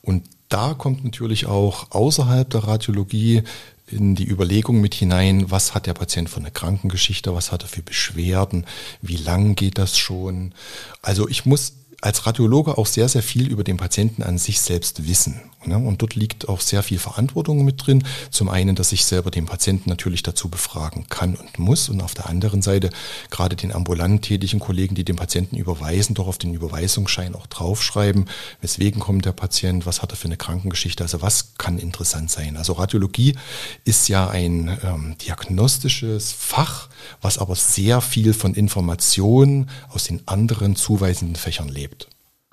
Und 0.01 0.25
da 0.49 0.75
kommt 0.75 1.05
natürlich 1.05 1.47
auch 1.47 1.91
außerhalb 1.91 2.49
der 2.51 2.65
Radiologie 2.65 3.43
in 3.87 4.15
die 4.15 4.29
Überlegung 4.29 4.81
mit 4.81 4.95
hinein, 4.95 5.51
was 5.51 5.75
hat 5.75 5.87
der 5.87 5.95
Patient 5.95 6.31
für 6.31 6.41
eine 6.41 6.51
Krankengeschichte, 6.51 7.35
was 7.35 7.53
hat 7.53 7.63
er 7.63 7.69
für 7.69 7.83
Beschwerden, 7.83 8.67
wie 9.01 9.17
lang 9.17 9.55
geht 9.55 9.79
das 9.79 9.99
schon. 9.99 10.55
Also 11.03 11.29
ich 11.29 11.45
muss 11.45 11.75
als 12.03 12.27
Radiologe 12.27 12.77
auch 12.79 12.87
sehr, 12.87 13.09
sehr 13.09 13.23
viel 13.23 13.49
über 13.49 13.65
den 13.65 13.77
Patienten 13.77 14.23
an 14.25 14.37
sich 14.37 14.61
selbst 14.61 15.07
wissen. 15.07 15.41
Ne? 15.65 15.79
Und 15.79 16.03
dort 16.03 16.17
liegt 16.17 16.49
auch 16.49 16.61
sehr 16.61 16.83
viel 16.83 16.99
Verantwortung 16.99 17.65
mit 17.65 17.87
drin. 17.87 18.03
Zum 18.31 18.49
einen, 18.49 18.75
dass 18.75 18.91
ich 18.91 19.05
selber 19.05 19.31
den 19.31 19.47
Patienten 19.47 19.89
natürlich 19.89 20.25
dazu 20.25 20.49
befragen 20.49 21.07
kann 21.09 21.37
und 21.37 21.61
muss. 21.61 21.89
Und 21.89 22.03
auf 22.03 22.15
der 22.15 22.29
anderen 22.29 22.61
Seite 22.61 22.91
gerade 23.31 23.55
den 23.55 23.73
ambulant 23.73 24.23
tätigen 24.23 24.59
Kollegen, 24.59 24.97
die 24.97 25.05
den 25.05 25.15
Patienten 25.15 25.57
überweisen, 25.57 26.15
doch 26.15 26.27
auf 26.27 26.39
den 26.39 26.55
Überweisungsschein 26.55 27.37
auch 27.37 27.47
draufschreiben, 27.47 28.29
weswegen 28.61 29.01
kommt 29.01 29.25
der 29.25 29.33
Patient, 29.33 29.87
was 29.87 30.03
hat 30.03 30.13
er 30.13 30.17
für 30.17 30.27
eine 30.27 30.37
Krankengeschichte, 30.37 31.05
also 31.05 31.23
was 31.23 31.55
kann 31.57 31.79
interessant 31.79 32.31
sein. 32.31 32.57
Also 32.57 32.73
Radiologie 32.73 33.37
ist 33.85 34.09
ja 34.09 34.29
ein 34.29 34.77
ähm, 34.83 35.15
diagnostisches 35.25 36.33
Fach, 36.33 36.89
was 37.21 37.39
aber 37.39 37.55
sehr 37.55 38.01
viel 38.01 38.35
von 38.35 38.55
Informationen 38.55 39.71
aus 39.91 40.05
den 40.05 40.27
anderen 40.27 40.75
zuweisenden 40.75 41.37
Fächern 41.37 41.69
lebt. 41.69 41.92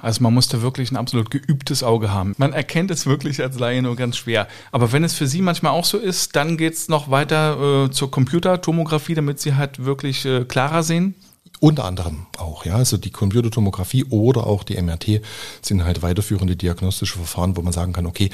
Also 0.01 0.23
man 0.23 0.33
muss 0.33 0.47
da 0.47 0.61
wirklich 0.61 0.91
ein 0.91 0.97
absolut 0.97 1.29
geübtes 1.29 1.83
Auge 1.83 2.11
haben. 2.11 2.33
Man 2.37 2.53
erkennt 2.53 2.91
es 2.91 3.05
wirklich 3.05 3.41
als 3.41 3.59
Laie 3.59 3.81
nur 3.81 3.95
ganz 3.95 4.17
schwer. 4.17 4.47
Aber 4.71 4.91
wenn 4.91 5.03
es 5.03 5.13
für 5.13 5.27
Sie 5.27 5.41
manchmal 5.41 5.73
auch 5.73 5.85
so 5.85 5.97
ist, 5.97 6.35
dann 6.35 6.57
geht 6.57 6.73
es 6.73 6.89
noch 6.89 7.11
weiter 7.11 7.85
äh, 7.85 7.91
zur 7.91 8.09
Computertomographie, 8.09 9.15
damit 9.15 9.39
Sie 9.39 9.55
halt 9.55 9.83
wirklich 9.83 10.25
äh, 10.25 10.45
klarer 10.45 10.83
sehen. 10.83 11.15
Unter 11.59 11.83
anderem 11.83 12.27
auch, 12.37 12.65
ja. 12.65 12.75
Also 12.75 12.97
die 12.97 13.11
Computertomographie 13.11 14.05
oder 14.05 14.47
auch 14.47 14.63
die 14.63 14.81
MRT 14.81 15.21
sind 15.61 15.83
halt 15.83 16.01
weiterführende 16.01 16.55
diagnostische 16.55 17.17
Verfahren, 17.17 17.57
wo 17.57 17.61
man 17.61 17.73
sagen 17.73 17.93
kann, 17.93 18.05
okay, 18.05 18.29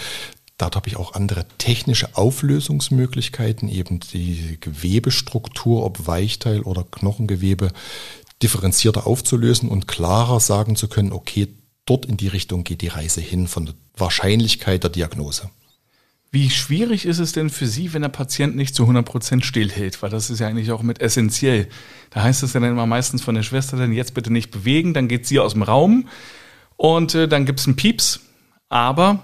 Dort 0.57 0.77
habe 0.77 0.87
ich 0.87 0.95
auch 0.95 1.15
andere 1.15 1.45
technische 1.57 2.15
Auflösungsmöglichkeiten, 2.15 3.67
eben 3.67 3.99
die 3.99 4.57
Gewebestruktur, 4.61 5.83
ob 5.83 6.07
Weichteil 6.07 6.61
oder 6.61 6.85
Knochengewebe, 6.89 7.73
differenzierter 8.43 9.07
aufzulösen 9.07 9.69
und 9.69 9.87
klarer 9.87 10.39
sagen 10.39 10.75
zu 10.75 10.87
können, 10.87 11.11
okay, 11.11 11.47
dort 11.85 12.05
in 12.05 12.17
die 12.17 12.27
Richtung 12.27 12.63
geht 12.63 12.81
die 12.81 12.87
Reise 12.87 13.21
hin 13.21 13.47
von 13.47 13.65
der 13.65 13.75
Wahrscheinlichkeit 13.95 14.83
der 14.83 14.89
Diagnose. 14.89 15.49
Wie 16.31 16.49
schwierig 16.49 17.05
ist 17.05 17.19
es 17.19 17.31
denn 17.31 17.49
für 17.49 17.65
Sie, 17.65 17.93
wenn 17.93 18.01
der 18.01 18.09
Patient 18.09 18.57
nicht 18.57 18.75
zu 18.75 18.83
100% 18.83 19.43
stillhält? 19.43 20.01
Weil 20.01 20.09
das 20.09 20.29
ist 20.29 20.39
ja 20.39 20.47
eigentlich 20.47 20.71
auch 20.71 20.81
mit 20.81 20.99
essentiell. 20.99 21.69
Da 22.09 22.23
heißt 22.23 22.43
es 22.43 22.51
ja 22.51 22.59
dann 22.59 22.71
immer 22.71 22.85
meistens 22.85 23.21
von 23.23 23.35
der 23.35 23.43
Schwester 23.43 23.77
dann 23.77 23.93
jetzt 23.93 24.13
bitte 24.13 24.33
nicht 24.33 24.51
bewegen, 24.51 24.93
dann 24.93 25.07
geht 25.07 25.25
sie 25.25 25.39
aus 25.39 25.53
dem 25.53 25.63
Raum 25.63 26.09
und 26.75 27.15
äh, 27.15 27.29
dann 27.29 27.47
es 27.47 27.67
einen 27.67 27.77
Pieps. 27.77 28.19
Aber 28.67 29.23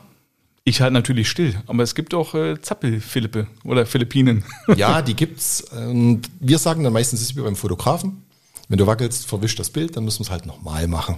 ich 0.64 0.80
halte 0.80 0.94
natürlich 0.94 1.30
still. 1.30 1.56
Aber 1.68 1.84
es 1.84 1.96
gibt 1.96 2.14
auch 2.14 2.34
äh, 2.34 2.62
Zappel-Philippe 2.62 3.48
oder 3.66 3.86
Philippinen. 3.86 4.46
Ja, 4.78 5.02
die 5.02 5.16
gibt's. 5.16 5.62
Und 5.72 6.22
wir 6.40 6.60
sagen 6.60 6.84
dann 6.84 6.94
meistens, 6.94 7.20
es 7.20 7.32
ist 7.32 7.36
wie 7.36 7.42
beim 7.42 7.58
Fotografen. 7.58 8.24
Wenn 8.72 8.78
du 8.78 8.88
wackelst, 8.88 9.28
verwischt 9.28 9.60
das 9.60 9.70
Bild, 9.70 9.98
dann 9.98 10.06
müssen 10.06 10.20
wir 10.20 10.28
es 10.28 10.32
halt 10.32 10.46
nochmal 10.46 10.88
machen. 10.88 11.18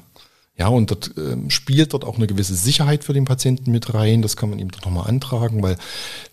Ja, 0.57 0.69
und 0.69 0.89
dort 0.89 1.15
äh, 1.19 1.37
spielt 1.51 1.93
dort 1.93 2.03
auch 2.03 2.15
eine 2.15 2.25
gewisse 2.25 2.55
Sicherheit 2.55 3.03
für 3.03 3.13
den 3.13 3.25
Patienten 3.25 3.71
mit 3.71 3.93
rein. 3.93 4.23
Das 4.23 4.35
kann 4.35 4.49
man 4.49 4.57
ihm 4.57 4.71
dort 4.71 4.85
nochmal 4.85 5.07
antragen, 5.07 5.61
weil 5.61 5.77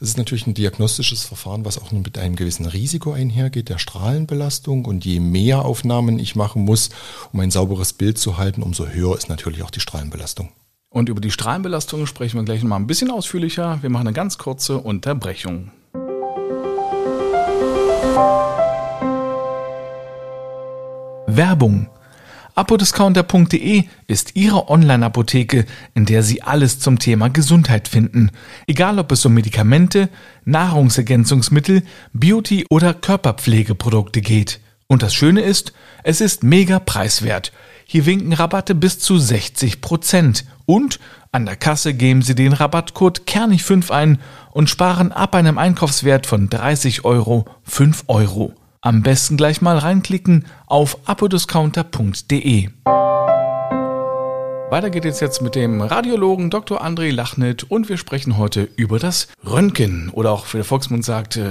es 0.01 0.09
ist 0.09 0.17
natürlich 0.17 0.47
ein 0.47 0.55
diagnostisches 0.55 1.25
Verfahren, 1.25 1.67
was 1.67 1.77
auch 1.77 1.93
mit 1.93 2.17
einem 2.17 2.37
gewissen 2.37 2.65
Risiko 2.65 3.13
einhergeht, 3.13 3.69
der 3.69 3.77
Strahlenbelastung. 3.77 4.87
Und 4.87 5.05
je 5.05 5.21
mehr 5.21 5.67
Aufnahmen 5.67 6.19
ich 6.19 6.37
machen 6.37 6.65
muss, 6.65 6.89
um 7.35 7.41
ein 7.41 7.51
sauberes 7.51 7.93
Bild 7.93 8.17
zu 8.17 8.39
halten, 8.39 8.63
umso 8.63 8.87
höher 8.87 9.15
ist 9.15 9.29
natürlich 9.29 9.63
auch 9.63 9.71
die 9.71 9.81
Strahlenbelastung. 9.81 10.49
Und 10.89 11.11
über 11.11 11.21
die 11.21 11.31
Strahlenbelastung 11.31 12.07
sprechen 12.07 12.39
wir 12.39 12.45
gleich 12.45 12.63
nochmal 12.63 12.81
ein 12.81 12.87
bisschen 12.87 13.11
ausführlicher. 13.11 13.83
Wir 13.83 13.91
machen 13.91 14.09
eine 14.09 14.15
ganz 14.15 14.39
kurze 14.39 14.79
Unterbrechung. 14.79 15.71
Werbung. 21.37 21.89
Apodiscounter.de 22.55 23.85
ist 24.07 24.37
Ihre 24.37 24.69
Online-Apotheke, 24.69 25.65
in 25.95 26.05
der 26.05 26.23
Sie 26.23 26.43
alles 26.43 26.81
zum 26.81 26.99
Thema 26.99 27.31
Gesundheit 27.31 27.89
finden. 27.89 28.31
Egal 28.67 28.99
ob 28.99 29.13
es 29.13 29.25
um 29.25 29.35
Medikamente, 29.35 30.09
Nahrungsergänzungsmittel, 30.45 31.83
Beauty 32.13 32.67
oder 32.69 32.93
Körperpflegeprodukte 32.93 34.21
geht. 34.21 34.61
Und 34.89 35.03
das 35.03 35.15
Schöne 35.15 35.43
ist, 35.43 35.73
es 36.03 36.21
ist 36.21 36.43
mega 36.43 36.81
preiswert. 36.81 37.53
Hier 37.87 38.07
winken 38.07 38.33
Rabatte 38.33 38.75
bis 38.75 38.99
zu 38.99 39.19
60 39.19 39.81
Prozent. 39.81 40.45
Und 40.67 40.99
an 41.33 41.47
der 41.47 41.57
Kasse 41.57 41.95
geben 41.95 42.23
Sie 42.23 42.35
den 42.35 42.53
Rabattcode 42.53 43.23
Kernig5 43.27 43.91
ein 43.91 44.19
und 44.51 44.69
sparen 44.69 45.13
ab 45.13 45.35
einem 45.35 45.59
Einkaufswert 45.59 46.27
von 46.27 46.51
30 46.51 47.05
Euro 47.05 47.47
5 47.65 48.05
Euro. 48.09 48.53
Am 48.83 49.03
besten 49.03 49.37
gleich 49.37 49.61
mal 49.61 49.77
reinklicken 49.77 50.47
auf 50.65 51.07
apodiscounter.de. 51.07 52.71
Weiter 54.71 54.89
geht 54.89 55.05
es 55.05 55.21
jetzt 55.21 55.43
mit 55.43 55.55
dem 55.55 55.83
Radiologen 55.83 56.49
Dr. 56.49 56.83
André 56.83 57.11
Lachnit 57.11 57.65
und 57.65 57.91
wir 57.91 57.99
sprechen 57.99 58.39
heute 58.39 58.71
über 58.77 58.99
das 58.99 59.29
Röntgen 59.45 60.09
oder 60.09 60.33
auch, 60.33 60.47
wie 60.55 60.57
der 60.57 60.65
Volksmund 60.65 61.05
sagt, 61.05 61.37
äh, 61.37 61.43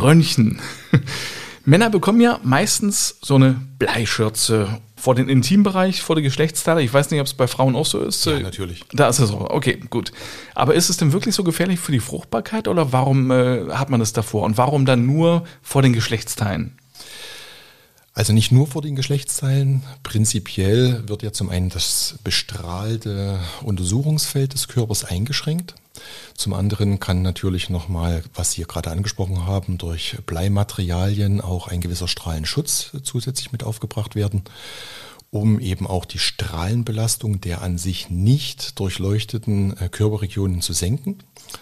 Röntgen. 0.00 0.60
Männer 1.66 1.90
bekommen 1.90 2.22
ja 2.22 2.40
meistens 2.42 3.18
so 3.20 3.34
eine 3.34 3.60
Bleischürze 3.78 4.80
vor 4.98 5.14
den 5.14 5.28
Intimbereich, 5.28 6.02
vor 6.02 6.16
die 6.16 6.22
Geschlechtsteile. 6.22 6.82
Ich 6.82 6.92
weiß 6.92 7.10
nicht, 7.10 7.20
ob 7.20 7.26
es 7.26 7.34
bei 7.34 7.46
Frauen 7.46 7.76
auch 7.76 7.86
so 7.86 8.00
ist. 8.00 8.26
Ja, 8.26 8.38
natürlich. 8.40 8.84
Da 8.92 9.08
ist 9.08 9.20
es 9.20 9.30
so. 9.30 9.48
Okay, 9.48 9.80
gut. 9.90 10.12
Aber 10.54 10.74
ist 10.74 10.90
es 10.90 10.96
denn 10.96 11.12
wirklich 11.12 11.34
so 11.34 11.44
gefährlich 11.44 11.78
für 11.78 11.92
die 11.92 12.00
Fruchtbarkeit 12.00 12.68
oder 12.68 12.92
warum 12.92 13.30
äh, 13.30 13.70
hat 13.70 13.90
man 13.90 14.00
das 14.00 14.12
davor? 14.12 14.44
Und 14.44 14.58
warum 14.58 14.84
dann 14.84 15.06
nur 15.06 15.44
vor 15.62 15.82
den 15.82 15.92
Geschlechtsteilen? 15.92 16.76
Also 18.12 18.32
nicht 18.32 18.50
nur 18.50 18.66
vor 18.66 18.82
den 18.82 18.96
Geschlechtsteilen. 18.96 19.84
Prinzipiell 20.02 21.08
wird 21.08 21.22
ja 21.22 21.32
zum 21.32 21.50
einen 21.50 21.68
das 21.68 22.16
bestrahlte 22.24 23.38
Untersuchungsfeld 23.62 24.54
des 24.54 24.66
Körpers 24.66 25.04
eingeschränkt. 25.04 25.76
Zum 26.34 26.54
anderen 26.54 27.00
kann 27.00 27.22
natürlich 27.22 27.70
nochmal, 27.70 28.22
was 28.34 28.52
Sie 28.52 28.62
gerade 28.62 28.90
angesprochen 28.90 29.46
haben, 29.46 29.78
durch 29.78 30.16
Bleimaterialien 30.26 31.40
auch 31.40 31.68
ein 31.68 31.80
gewisser 31.80 32.08
Strahlenschutz 32.08 32.92
zusätzlich 33.02 33.52
mit 33.52 33.64
aufgebracht 33.64 34.14
werden, 34.14 34.42
um 35.30 35.60
eben 35.60 35.86
auch 35.86 36.04
die 36.04 36.18
Strahlenbelastung 36.18 37.40
der 37.40 37.62
an 37.62 37.78
sich 37.78 38.10
nicht 38.10 38.78
durchleuchteten 38.78 39.76
äh, 39.76 39.88
Körperregionen 39.88 40.62
zu 40.62 40.72
senken. 40.72 41.18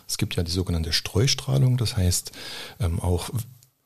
Es 0.08 0.18
gibt 0.18 0.36
ja 0.36 0.42
die 0.42 0.52
sogenannte 0.52 0.92
Streustrahlung, 0.92 1.76
das 1.76 1.96
heißt 1.96 2.32
ähm, 2.80 3.00
auch 3.00 3.30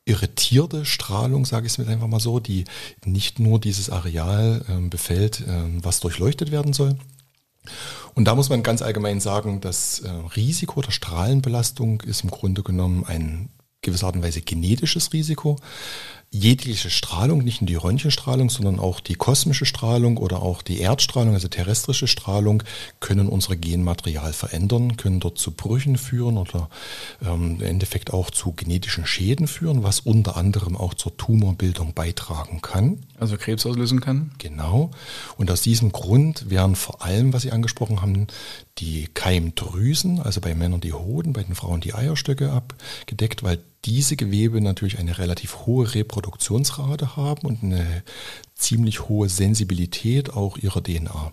irritierte 0.05 0.85
Strahlung, 0.85 1.45
sage 1.45 1.67
ich 1.67 1.73
es 1.73 1.77
mir 1.77 1.87
einfach 1.87 2.07
mal 2.07 2.19
so, 2.19 2.39
die 2.39 2.65
nicht 3.05 3.39
nur 3.39 3.59
dieses 3.59 3.89
Areal 3.89 4.63
äh, 4.67 4.87
befällt, 4.89 5.41
äh, 5.41 5.63
was 5.81 5.99
durchleuchtet 5.99 6.51
werden 6.51 6.73
soll. 6.73 6.95
Und 8.13 8.25
da 8.25 8.35
muss 8.35 8.49
man 8.49 8.63
ganz 8.63 8.81
allgemein 8.81 9.19
sagen, 9.19 9.61
das 9.61 9.99
äh, 9.99 10.09
Risiko 10.09 10.81
der 10.81 10.91
Strahlenbelastung 10.91 12.01
ist 12.01 12.23
im 12.23 12.31
Grunde 12.31 12.63
genommen 12.63 13.05
ein 13.05 13.49
gewisser 13.81 14.07
Art 14.07 14.15
und 14.15 14.23
Weise 14.23 14.41
genetisches 14.41 15.13
Risiko 15.13 15.57
jegliche 16.33 16.89
Strahlung, 16.89 17.43
nicht 17.43 17.59
nur 17.61 17.67
die 17.67 17.75
Röntgenstrahlung, 17.75 18.49
sondern 18.49 18.79
auch 18.79 19.01
die 19.01 19.15
kosmische 19.15 19.65
Strahlung 19.65 20.15
oder 20.15 20.41
auch 20.41 20.61
die 20.61 20.79
Erdstrahlung, 20.79 21.33
also 21.33 21.49
terrestrische 21.49 22.07
Strahlung, 22.07 22.63
können 23.01 23.27
unser 23.27 23.57
Genmaterial 23.57 24.31
verändern, 24.31 24.95
können 24.95 25.19
dort 25.19 25.37
zu 25.37 25.51
Brüchen 25.51 25.97
führen 25.97 26.37
oder 26.37 26.69
ähm, 27.21 27.57
im 27.59 27.65
Endeffekt 27.65 28.13
auch 28.13 28.29
zu 28.29 28.53
genetischen 28.53 29.05
Schäden 29.05 29.45
führen, 29.45 29.83
was 29.83 29.99
unter 29.99 30.37
anderem 30.37 30.77
auch 30.77 30.93
zur 30.93 31.17
Tumorbildung 31.17 31.93
beitragen 31.93 32.61
kann. 32.61 32.99
Also 33.19 33.35
Krebs 33.35 33.65
auslösen 33.65 33.99
kann? 33.99 34.31
Genau. 34.37 34.91
Und 35.35 35.51
aus 35.51 35.61
diesem 35.61 35.91
Grund 35.91 36.49
werden 36.49 36.77
vor 36.77 37.03
allem, 37.03 37.33
was 37.33 37.41
Sie 37.41 37.51
angesprochen 37.51 38.01
haben, 38.01 38.27
die 38.77 39.09
Keimdrüsen, 39.13 40.21
also 40.21 40.39
bei 40.39 40.55
Männern 40.55 40.79
die 40.79 40.93
Hoden, 40.93 41.33
bei 41.33 41.43
den 41.43 41.55
Frauen 41.55 41.81
die 41.81 41.93
Eierstöcke 41.93 42.53
abgedeckt, 42.53 43.43
weil 43.43 43.59
diese 43.85 44.15
Gewebe 44.15 44.61
natürlich 44.61 44.99
eine 44.99 45.17
relativ 45.17 45.65
hohe 45.65 45.93
Reproduktionsrate 45.93 47.15
haben 47.15 47.47
und 47.47 47.63
eine 47.63 48.03
ziemlich 48.55 49.07
hohe 49.09 49.29
Sensibilität 49.29 50.31
auch 50.31 50.57
ihrer 50.57 50.83
DNA. 50.83 51.31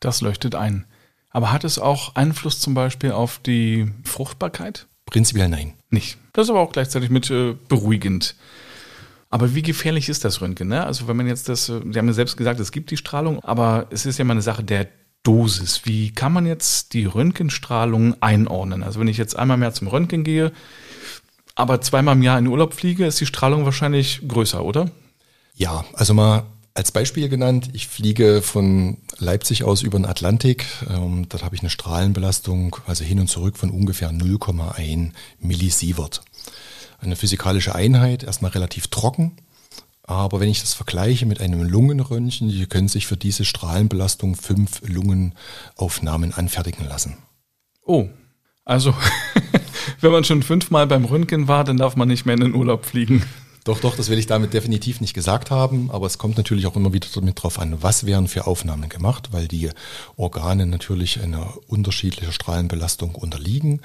Das 0.00 0.20
leuchtet 0.20 0.54
ein. 0.54 0.84
Aber 1.30 1.52
hat 1.52 1.64
es 1.64 1.78
auch 1.78 2.14
Einfluss 2.14 2.60
zum 2.60 2.74
Beispiel 2.74 3.12
auf 3.12 3.38
die 3.38 3.90
Fruchtbarkeit? 4.04 4.86
Prinzipiell 5.06 5.48
nein. 5.48 5.74
Nicht. 5.90 6.18
Das 6.32 6.46
ist 6.46 6.50
aber 6.50 6.60
auch 6.60 6.72
gleichzeitig 6.72 7.10
mit 7.10 7.30
äh, 7.30 7.54
beruhigend. 7.68 8.34
Aber 9.30 9.54
wie 9.54 9.62
gefährlich 9.62 10.08
ist 10.08 10.24
das 10.24 10.40
Röntgen? 10.40 10.68
Ne? 10.68 10.84
Also 10.84 11.08
wenn 11.08 11.16
man 11.16 11.26
jetzt 11.26 11.48
das, 11.48 11.68
äh, 11.68 11.80
Sie 11.90 11.98
haben 11.98 12.06
ja 12.06 12.12
selbst 12.12 12.36
gesagt, 12.36 12.60
es 12.60 12.72
gibt 12.72 12.90
die 12.90 12.96
Strahlung, 12.96 13.40
aber 13.40 13.86
es 13.90 14.06
ist 14.06 14.18
ja 14.18 14.24
mal 14.24 14.32
eine 14.32 14.42
Sache 14.42 14.64
der 14.64 14.88
Dosis. 15.22 15.82
Wie 15.84 16.12
kann 16.12 16.32
man 16.32 16.46
jetzt 16.46 16.94
die 16.94 17.04
Röntgenstrahlung 17.04 18.20
einordnen? 18.22 18.82
Also 18.82 19.00
wenn 19.00 19.08
ich 19.08 19.16
jetzt 19.16 19.36
einmal 19.36 19.56
mehr 19.56 19.72
zum 19.72 19.88
Röntgen 19.88 20.24
gehe, 20.24 20.52
aber 21.56 21.80
zweimal 21.80 22.14
im 22.14 22.22
Jahr 22.22 22.38
in 22.38 22.46
Urlaub 22.46 22.74
fliege, 22.74 23.06
ist 23.06 23.20
die 23.20 23.26
Strahlung 23.26 23.64
wahrscheinlich 23.64 24.20
größer, 24.28 24.64
oder? 24.64 24.90
Ja, 25.54 25.84
also 25.94 26.14
mal 26.14 26.44
als 26.74 26.92
Beispiel 26.92 27.30
genannt, 27.30 27.70
ich 27.72 27.88
fliege 27.88 28.42
von 28.42 28.98
Leipzig 29.18 29.64
aus 29.64 29.82
über 29.82 29.98
den 29.98 30.04
Atlantik. 30.04 30.66
Ähm, 30.90 31.26
dort 31.30 31.42
habe 31.42 31.54
ich 31.54 31.62
eine 31.62 31.70
Strahlenbelastung, 31.70 32.76
also 32.86 33.02
hin 33.02 33.18
und 33.18 33.28
zurück 33.28 33.56
von 33.56 33.70
ungefähr 33.70 34.10
0,1 34.10 35.12
Millisievert. 35.40 36.22
Eine 37.00 37.16
physikalische 37.16 37.74
Einheit, 37.74 38.22
erstmal 38.22 38.50
relativ 38.50 38.88
trocken. 38.88 39.38
Aber 40.02 40.38
wenn 40.38 40.50
ich 40.50 40.60
das 40.60 40.74
vergleiche 40.74 41.24
mit 41.24 41.40
einem 41.40 41.62
Lungenröntgen, 41.62 42.48
die 42.48 42.66
können 42.66 42.88
sich 42.88 43.06
für 43.06 43.16
diese 43.16 43.46
Strahlenbelastung 43.46 44.36
fünf 44.36 44.82
Lungenaufnahmen 44.86 46.34
anfertigen 46.34 46.86
lassen. 46.86 47.16
Oh, 47.82 48.08
also 48.66 48.94
wenn 50.00 50.12
man 50.12 50.24
schon 50.24 50.42
fünfmal 50.42 50.86
beim 50.86 51.04
Röntgen 51.04 51.48
war, 51.48 51.64
dann 51.64 51.76
darf 51.76 51.96
man 51.96 52.08
nicht 52.08 52.26
mehr 52.26 52.34
in 52.34 52.40
den 52.40 52.54
Urlaub 52.54 52.84
fliegen. 52.84 53.22
Doch, 53.66 53.80
doch, 53.80 53.96
das 53.96 54.10
will 54.10 54.18
ich 54.20 54.28
damit 54.28 54.54
definitiv 54.54 55.00
nicht 55.00 55.12
gesagt 55.12 55.50
haben, 55.50 55.90
aber 55.90 56.06
es 56.06 56.18
kommt 56.18 56.36
natürlich 56.36 56.68
auch 56.68 56.76
immer 56.76 56.92
wieder 56.92 57.08
damit 57.12 57.42
drauf 57.42 57.58
an, 57.58 57.82
was 57.82 58.06
werden 58.06 58.28
für 58.28 58.46
Aufnahmen 58.46 58.88
gemacht, 58.88 59.30
weil 59.32 59.48
die 59.48 59.70
Organe 60.16 60.66
natürlich 60.66 61.20
einer 61.20 61.52
unterschiedlichen 61.66 62.32
Strahlenbelastung 62.32 63.16
unterliegen. 63.16 63.80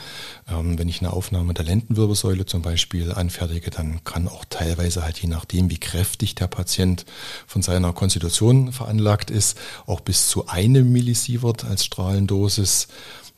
Ähm, 0.48 0.78
wenn 0.78 0.88
ich 0.88 1.02
eine 1.02 1.12
Aufnahme 1.12 1.56
der 1.56 1.66
Lendenwirbelsäule 1.66 2.46
zum 2.46 2.62
Beispiel 2.62 3.12
anfertige, 3.12 3.72
dann 3.72 4.04
kann 4.04 4.28
auch 4.28 4.46
teilweise 4.48 5.02
halt 5.02 5.18
je 5.18 5.28
nachdem, 5.28 5.72
wie 5.72 5.80
kräftig 5.80 6.36
der 6.36 6.46
Patient 6.46 7.04
von 7.48 7.64
seiner 7.64 7.92
Konstitution 7.92 8.74
veranlagt 8.74 9.32
ist, 9.32 9.58
auch 9.88 10.02
bis 10.02 10.28
zu 10.28 10.48
einem 10.48 10.92
Millisievert 10.92 11.66
als 11.66 11.86
Strahlendosis 11.86 12.88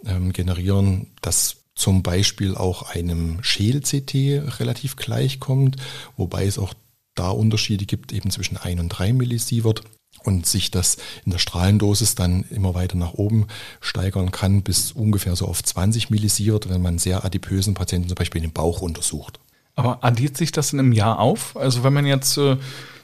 ähm, 0.06 0.34
generieren. 0.34 1.08
Das 1.22 1.63
zum 1.76 2.04
Beispiel 2.04 2.56
auch 2.56 2.84
einem 2.92 3.44
Schädel-CT 3.44 4.60
relativ 4.60 4.96
gleichkommt, 4.96 5.78
wobei 6.18 6.46
es 6.46 6.60
auch 6.60 6.74
da 7.16 7.30
Unterschiede 7.30 7.86
gibt 7.86 8.12
eben 8.12 8.32
zwischen 8.32 8.58
1 8.58 8.80
und 8.80 8.90
3 8.90 9.14
Millisievert 9.14 9.84
und 10.24 10.46
sich 10.46 10.72
das 10.72 10.98
in 11.26 11.32
der 11.32 11.40
Strahlendosis 11.40 12.16
dann 12.16 12.46
immer 12.50 12.76
weiter 12.76 12.98
nach 12.98 13.14
oben 13.14 13.48
steigern 13.82 14.32
kann 14.32 14.62
bis 14.62 14.92
ungefähr 14.92 15.36
so 15.36 15.48
auf 15.48 15.64
20 15.64 16.10
Millisievert, 16.10 16.70
wenn 16.70 16.82
man 16.82 16.98
sehr 16.98 17.26
adipösen 17.26 17.74
Patienten 17.74 18.08
zum 18.08 18.16
Beispiel 18.16 18.42
den 18.42 18.54
Bauch 18.54 18.82
untersucht. 18.82 19.40
Aber 19.76 20.04
addiert 20.04 20.38
sich 20.38 20.52
das 20.52 20.72
in 20.72 20.80
einem 20.80 20.92
Jahr 20.92 21.20
auf? 21.20 21.58
Also 21.58 21.84
wenn 21.84 21.94
man 21.94 22.06
jetzt 22.06 22.38
äh, 22.38 22.58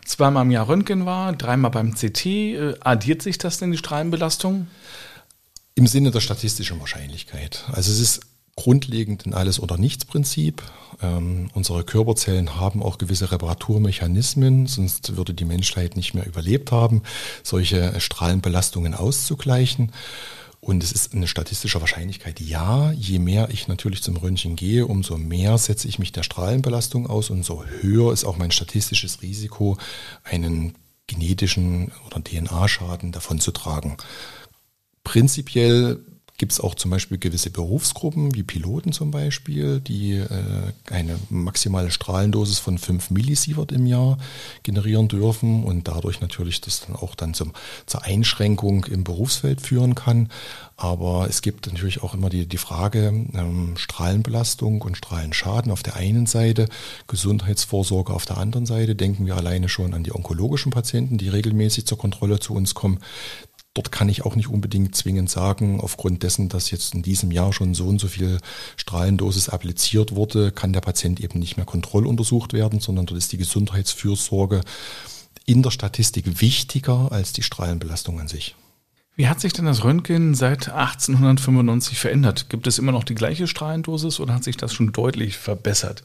zweimal 0.06 0.46
im 0.46 0.52
Jahr 0.52 0.68
Röntgen 0.68 1.06
war, 1.06 1.34
dreimal 1.34 1.72
beim 1.72 1.94
CT, 1.96 2.26
äh, 2.26 2.76
addiert 2.80 3.22
sich 3.22 3.38
das 3.38 3.58
denn 3.58 3.72
die 3.72 3.78
Strahlenbelastung? 3.78 4.68
Im 5.76 5.88
Sinne 5.88 6.12
der 6.12 6.20
statistischen 6.20 6.80
Wahrscheinlichkeit. 6.80 7.64
Also 7.72 7.92
es 7.92 8.00
ist 8.00 8.29
grundlegend 8.60 9.26
ein 9.26 9.34
Alles- 9.34 9.62
oder 9.62 9.78
Nichts-Prinzip. 9.78 10.64
Ähm, 11.02 11.50
unsere 11.54 11.86
Körperzellen 11.86 12.58
haben 12.58 12.84
auch 12.84 12.98
gewisse 12.98 13.32
Reparaturmechanismen, 13.32 14.68
sonst 14.68 15.16
würde 15.16 15.34
die 15.34 15.46
Menschheit 15.46 15.96
nicht 15.96 16.14
mehr 16.14 16.28
überlebt 16.28 16.74
haben, 16.74 17.04
solche 17.42 17.98
Strahlenbelastungen 18.02 18.94
auszugleichen. 18.96 19.94
Und 20.60 20.84
es 20.84 20.92
ist 20.92 21.14
eine 21.14 21.30
statistische 21.30 21.80
Wahrscheinlichkeit, 21.80 22.42
ja, 22.42 22.92
je 22.92 23.20
mehr 23.20 23.50
ich 23.50 23.70
natürlich 23.70 24.04
zum 24.04 24.18
Röntgen 24.18 24.58
gehe, 24.58 24.86
umso 24.86 25.18
mehr 25.18 25.58
setze 25.58 25.88
ich 25.88 25.98
mich 25.98 26.12
der 26.12 26.24
Strahlenbelastung 26.24 27.08
aus 27.08 27.30
und 27.30 27.46
so 27.46 27.64
höher 27.64 28.12
ist 28.12 28.26
auch 28.26 28.36
mein 28.36 28.52
statistisches 28.52 29.22
Risiko, 29.22 29.78
einen 30.26 30.76
genetischen 31.08 31.94
oder 32.06 32.22
DNA-Schaden 32.22 33.14
davon 33.14 33.40
zu 33.40 33.52
tragen. 33.52 33.96
Prinzipiell 35.06 36.04
gibt 36.40 36.54
es 36.54 36.62
auch 36.62 36.74
zum 36.74 36.90
Beispiel 36.90 37.18
gewisse 37.18 37.52
Berufsgruppen, 37.52 38.34
wie 38.34 38.44
Piloten 38.44 38.94
zum 38.94 39.12
Beispiel, 39.12 39.82
die 39.82 40.14
äh, 40.14 40.72
eine 40.90 41.20
maximale 41.30 41.92
Strahlendosis 41.92 42.60
von 42.60 42.78
5 42.78 43.12
Millisievert 43.12 43.74
im 43.74 43.86
Jahr 43.86 44.18
generieren 44.64 45.10
dürfen 45.10 45.66
und 45.66 45.90
dadurch 45.90 46.22
natürlich 46.22 46.62
das 46.62 46.80
dann 46.80 46.96
auch 46.96 47.14
dann 47.16 47.34
zum, 47.34 47.52
zur 47.86 48.04
Einschränkung 48.04 48.86
im 48.86 49.04
Berufsfeld 49.04 49.62
führen 49.62 49.96
kann. 49.96 50.30
Aber 50.78 51.28
es 51.28 51.42
gibt 51.42 51.68
natürlich 51.68 52.02
auch 52.04 52.14
immer 52.14 52.30
die, 52.30 52.46
die 52.46 52.58
Frage 52.58 53.08
ähm, 53.34 53.74
Strahlenbelastung 53.76 54.82
und 54.82 54.96
Strahlenschaden 54.96 55.74
auf 55.74 55.84
der 55.84 55.98
einen 55.98 56.26
Seite, 56.26 56.70
Gesundheitsvorsorge 57.08 58.14
auf 58.14 58.26
der 58.26 58.38
anderen 58.38 58.66
Seite. 58.66 58.96
Denken 58.96 59.26
wir 59.26 59.36
alleine 59.36 59.68
schon 59.68 59.94
an 59.94 60.06
die 60.06 60.16
onkologischen 60.16 60.72
Patienten, 60.72 61.18
die 61.18 61.28
regelmäßig 61.28 61.86
zur 61.86 61.98
Kontrolle 61.98 62.40
zu 62.40 62.54
uns 62.54 62.76
kommen. 62.76 63.00
Dort 63.80 63.94
kann 63.94 64.10
ich 64.10 64.26
auch 64.26 64.36
nicht 64.36 64.50
unbedingt 64.50 64.94
zwingend 64.94 65.30
sagen, 65.30 65.80
aufgrund 65.80 66.24
dessen, 66.24 66.50
dass 66.50 66.70
jetzt 66.70 66.94
in 66.94 67.02
diesem 67.02 67.32
Jahr 67.32 67.54
schon 67.54 67.74
so 67.74 67.88
und 67.88 67.98
so 67.98 68.10
viel 68.10 68.40
Strahlendosis 68.76 69.48
appliziert 69.48 70.14
wurde, 70.14 70.52
kann 70.52 70.74
der 70.74 70.82
Patient 70.82 71.22
eben 71.22 71.40
nicht 71.40 71.56
mehr 71.56 71.66
kontrolluntersucht 71.66 72.52
werden, 72.52 72.82
sondern 72.82 73.06
dort 73.06 73.18
ist 73.18 73.32
die 73.32 73.38
Gesundheitsfürsorge 73.38 74.60
in 75.46 75.64
der 75.64 75.72
Statistik 75.72 76.42
wichtiger 76.42 77.10
als 77.14 77.32
die 77.32 77.42
Strahlenbelastung 77.42 78.20
an 78.20 78.28
sich. 78.28 78.54
Wie 79.16 79.30
hat 79.30 79.40
sich 79.40 79.54
denn 79.54 79.64
das 79.64 79.86
Röntgen 79.86 80.36
seit 80.36 80.68
1895 80.68 82.00
verändert? 82.00 82.50
Gibt 82.50 82.68
es 82.68 82.80
immer 82.80 82.92
noch 82.92 83.06
die 83.06 83.16
gleiche 83.16 83.48
Strahlendosis 83.48 84.20
oder 84.20 84.34
hat 84.34 84.44
sich 84.44 84.58
das 84.58 84.74
schon 84.74 84.92
deutlich 84.92 85.38
verbessert? 85.38 86.04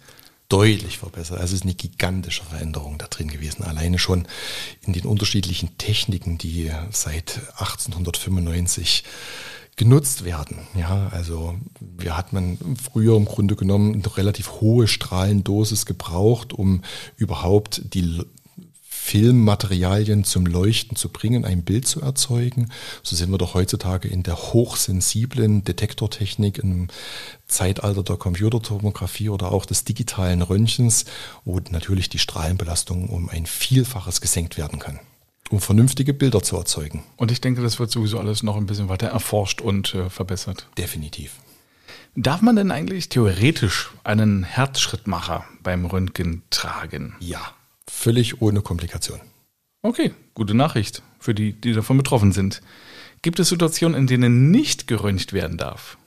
Deutlich 0.48 0.98
verbessert. 0.98 1.38
Also 1.38 1.54
es 1.54 1.60
ist 1.60 1.64
eine 1.64 1.74
gigantische 1.74 2.44
Veränderung 2.44 2.98
da 2.98 3.06
drin 3.06 3.28
gewesen. 3.28 3.64
Alleine 3.64 3.98
schon 3.98 4.26
in 4.82 4.92
den 4.92 5.06
unterschiedlichen 5.06 5.76
Techniken, 5.78 6.38
die 6.38 6.70
seit 6.90 7.40
1895 7.58 9.04
genutzt 9.76 10.24
werden. 10.24 10.58
Ja, 10.76 11.08
also 11.08 11.56
wir 11.80 12.16
hat 12.16 12.32
man 12.32 12.58
früher 12.80 13.16
im 13.16 13.24
Grunde 13.24 13.56
genommen 13.56 13.94
eine 13.94 14.16
relativ 14.16 14.60
hohe 14.60 14.86
Strahlendosis 14.86 15.86
gebraucht, 15.86 16.52
um 16.52 16.82
überhaupt 17.16 17.82
die 17.94 18.22
Filmmaterialien 19.04 20.24
zum 20.24 20.46
Leuchten 20.46 20.96
zu 20.96 21.10
bringen, 21.10 21.44
ein 21.44 21.62
Bild 21.62 21.86
zu 21.86 22.00
erzeugen. 22.00 22.70
So 23.02 23.14
sind 23.14 23.30
wir 23.30 23.36
doch 23.36 23.52
heutzutage 23.52 24.08
in 24.08 24.22
der 24.22 24.34
hochsensiblen 24.34 25.62
Detektortechnik 25.62 26.56
im 26.56 26.88
Zeitalter 27.46 28.02
der 28.02 28.16
Computertomographie 28.16 29.28
oder 29.28 29.52
auch 29.52 29.66
des 29.66 29.84
digitalen 29.84 30.40
Röntgens, 30.40 31.04
wo 31.44 31.60
natürlich 31.70 32.08
die 32.08 32.18
Strahlenbelastung 32.18 33.10
um 33.10 33.28
ein 33.28 33.44
Vielfaches 33.44 34.22
gesenkt 34.22 34.56
werden 34.56 34.78
kann 34.78 34.98
um 35.50 35.60
vernünftige 35.60 36.14
Bilder 36.14 36.42
zu 36.42 36.56
erzeugen. 36.56 37.04
Und 37.16 37.30
ich 37.30 37.40
denke, 37.42 37.60
das 37.60 37.78
wird 37.78 37.90
sowieso 37.90 38.18
alles 38.18 38.42
noch 38.42 38.56
ein 38.56 38.64
bisschen 38.64 38.88
weiter 38.88 39.08
erforscht 39.08 39.60
und 39.60 39.94
äh, 39.94 40.08
verbessert. 40.08 40.66
Definitiv. 40.78 41.32
Darf 42.16 42.40
man 42.40 42.56
denn 42.56 42.70
eigentlich 42.70 43.10
theoretisch 43.10 43.90
einen 44.02 44.42
Herzschrittmacher 44.44 45.44
beim 45.62 45.84
Röntgen 45.84 46.42
tragen? 46.48 47.14
Ja, 47.20 47.54
völlig 47.88 48.40
ohne 48.40 48.60
Komplikation. 48.60 49.20
Okay, 49.82 50.12
gute 50.34 50.54
Nachricht 50.54 51.02
für 51.18 51.34
die, 51.34 51.52
die 51.52 51.72
davon 51.72 51.98
betroffen 51.98 52.32
sind. 52.32 52.62
Gibt 53.22 53.38
es 53.38 53.48
Situationen, 53.48 53.98
in 53.98 54.06
denen 54.06 54.50
nicht 54.50 54.86
geröntgt 54.86 55.32
werden 55.32 55.58
darf? 55.58 55.98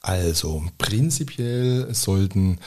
Also 0.00 0.64
prinzipiell 0.78 1.94
sollten 1.94 2.58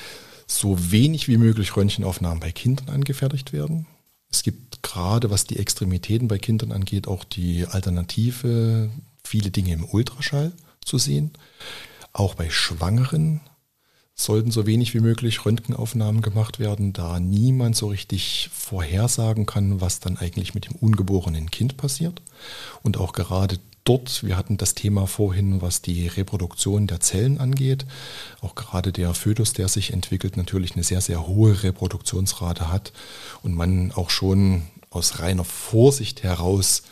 so 0.48 0.92
wenig 0.92 1.28
wie 1.28 1.38
möglich 1.38 1.76
Röntgenaufnahmen 1.76 2.40
bei 2.40 2.52
Kindern 2.52 2.90
angefertigt 2.90 3.52
werden. 3.52 3.88
Es 4.30 4.44
gibt 4.44 4.84
gerade, 4.84 5.30
was 5.30 5.46
die 5.46 5.60
Extremitäten 5.60 6.28
bei 6.28 6.38
Kindern 6.38 6.72
angeht, 6.72 7.08
auch 7.08 7.24
die 7.24 7.66
Alternative, 7.66 8.90
viele 9.24 9.52
Dinge 9.52 9.74
im 9.74 9.86
Ultraschall 9.86 10.52
zu 10.84 10.98
sehen. 10.98 11.32
Auch 12.14 12.36
bei 12.36 12.50
Schwangeren 12.50 13.42
sollten 14.16 14.50
so 14.50 14.66
wenig 14.66 14.94
wie 14.94 15.02
möglich 15.02 15.46
Röntgenaufnahmen 15.46 16.22
gemacht 16.22 16.58
werden, 16.58 16.94
da 16.94 17.20
niemand 17.20 17.76
so 17.76 17.88
richtig 17.88 18.50
vorhersagen 18.54 19.46
kann, 19.46 19.82
was 19.82 20.00
dann 20.00 20.18
eigentlich 20.18 20.56
mit 20.56 20.66
dem 20.66 20.76
ungeborenen 20.76 21.52
Kind 21.52 21.76
passiert. 21.76 22.22
Und 22.82 22.98
auch 22.98 23.12
gerade 23.12 23.60
dort, 23.84 24.24
wir 24.24 24.38
hatten 24.38 24.56
das 24.56 24.74
Thema 24.74 25.06
vorhin, 25.06 25.62
was 25.62 25.82
die 25.82 26.08
Reproduktion 26.08 26.88
der 26.88 27.02
Zellen 27.02 27.40
angeht, 27.40 27.86
auch 28.40 28.56
gerade 28.56 28.94
der 28.94 29.14
Fötus, 29.14 29.52
der 29.52 29.68
sich 29.68 29.92
entwickelt, 29.92 30.38
natürlich 30.38 30.76
eine 30.76 30.84
sehr, 30.84 31.02
sehr 31.02 31.28
hohe 31.28 31.64
Reproduktionsrate 31.64 32.72
hat 32.72 32.94
und 33.44 33.54
man 33.54 33.92
auch 33.92 34.10
schon 34.10 34.64
aus 34.90 35.20
reiner 35.20 35.44
Vorsicht 35.44 36.24
heraus 36.24 36.84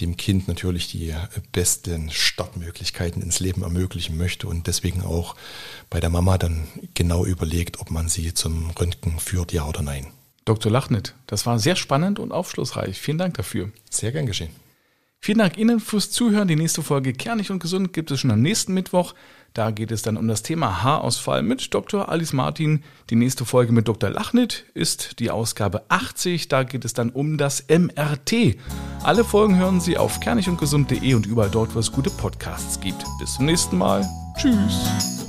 dem 0.00 0.16
Kind 0.16 0.48
natürlich 0.48 0.90
die 0.90 1.14
besten 1.52 2.10
Startmöglichkeiten 2.10 3.22
ins 3.22 3.40
Leben 3.40 3.62
ermöglichen 3.62 4.16
möchte 4.16 4.48
und 4.48 4.66
deswegen 4.66 5.02
auch 5.02 5.36
bei 5.90 6.00
der 6.00 6.10
Mama 6.10 6.38
dann 6.38 6.66
genau 6.94 7.24
überlegt, 7.24 7.80
ob 7.80 7.90
man 7.90 8.08
sie 8.08 8.34
zum 8.34 8.70
Röntgen 8.70 9.18
führt, 9.20 9.52
ja 9.52 9.66
oder 9.66 9.82
nein. 9.82 10.06
Dr. 10.44 10.72
Lachnit, 10.72 11.14
das 11.26 11.46
war 11.46 11.58
sehr 11.58 11.76
spannend 11.76 12.18
und 12.18 12.32
aufschlussreich. 12.32 13.00
Vielen 13.00 13.18
Dank 13.18 13.34
dafür. 13.34 13.70
Sehr 13.90 14.10
gern 14.10 14.26
geschehen. 14.26 14.50
Vielen 15.20 15.38
Dank 15.38 15.56
Ihnen 15.56 15.78
fürs 15.78 16.10
Zuhören. 16.10 16.48
Die 16.48 16.56
nächste 16.56 16.82
Folge 16.82 17.12
Kernig 17.12 17.52
und 17.52 17.60
Gesund 17.60 17.92
gibt 17.92 18.10
es 18.10 18.18
schon 18.18 18.32
am 18.32 18.42
nächsten 18.42 18.74
Mittwoch. 18.74 19.14
Da 19.54 19.70
geht 19.70 19.90
es 19.92 20.02
dann 20.02 20.16
um 20.16 20.28
das 20.28 20.42
Thema 20.42 20.82
Haarausfall 20.82 21.42
mit 21.42 21.74
Dr. 21.74 22.08
Alice 22.08 22.32
Martin. 22.32 22.82
Die 23.10 23.16
nächste 23.16 23.44
Folge 23.44 23.72
mit 23.72 23.86
Dr. 23.86 24.08
Lachnit 24.08 24.64
ist 24.72 25.18
die 25.18 25.30
Ausgabe 25.30 25.82
80. 25.88 26.48
Da 26.48 26.62
geht 26.62 26.84
es 26.84 26.94
dann 26.94 27.10
um 27.10 27.36
das 27.36 27.66
MRT. 27.68 28.56
Alle 29.02 29.24
Folgen 29.24 29.56
hören 29.56 29.80
Sie 29.80 29.98
auf 29.98 30.20
kernigundgesund.de 30.20 31.14
und 31.14 31.26
überall 31.26 31.50
dort, 31.50 31.74
wo 31.74 31.78
es 31.80 31.92
gute 31.92 32.10
Podcasts 32.10 32.80
gibt. 32.80 33.04
Bis 33.20 33.34
zum 33.34 33.44
nächsten 33.44 33.76
Mal. 33.76 34.08
Tschüss. 34.38 35.22